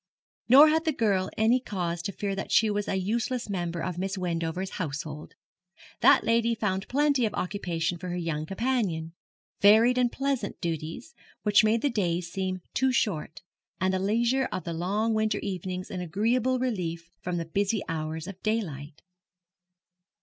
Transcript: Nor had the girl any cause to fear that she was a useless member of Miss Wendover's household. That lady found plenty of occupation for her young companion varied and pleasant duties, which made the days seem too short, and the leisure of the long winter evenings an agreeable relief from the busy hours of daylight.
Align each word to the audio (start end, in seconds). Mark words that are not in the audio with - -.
Nor 0.49 0.69
had 0.69 0.85
the 0.85 0.91
girl 0.93 1.29
any 1.37 1.59
cause 1.59 2.01
to 2.01 2.11
fear 2.11 2.33
that 2.35 2.51
she 2.51 2.71
was 2.71 2.87
a 2.87 2.95
useless 2.95 3.47
member 3.51 3.83
of 3.83 3.99
Miss 3.99 4.17
Wendover's 4.17 4.77
household. 4.81 5.35
That 5.99 6.23
lady 6.23 6.55
found 6.55 6.87
plenty 6.87 7.23
of 7.27 7.35
occupation 7.35 7.99
for 7.99 8.09
her 8.09 8.15
young 8.17 8.47
companion 8.47 9.13
varied 9.59 9.99
and 9.99 10.11
pleasant 10.11 10.59
duties, 10.59 11.13
which 11.43 11.63
made 11.63 11.83
the 11.83 11.91
days 11.91 12.31
seem 12.31 12.61
too 12.73 12.91
short, 12.91 13.43
and 13.79 13.93
the 13.93 13.99
leisure 13.99 14.49
of 14.51 14.63
the 14.63 14.73
long 14.73 15.13
winter 15.13 15.37
evenings 15.43 15.91
an 15.91 16.01
agreeable 16.01 16.57
relief 16.57 17.11
from 17.19 17.37
the 17.37 17.45
busy 17.45 17.83
hours 17.87 18.25
of 18.25 18.41
daylight. 18.41 19.03